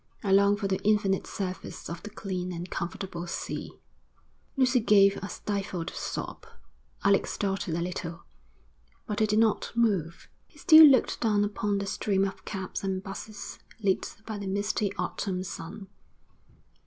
[0.23, 3.73] I long for the infinite surface of the clean and comfortable sea.'
[4.57, 6.47] Lucy gave a stifled sob.
[7.03, 8.23] Alec started a little,
[9.05, 10.27] but he did not move.
[10.47, 14.91] He still looked down upon the stream of cabs and 'buses, lit by the misty
[14.95, 15.87] autumn sun.